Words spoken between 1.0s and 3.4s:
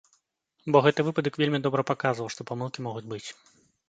выпадак вельмі добра паказваў, што памылкі могуць быць.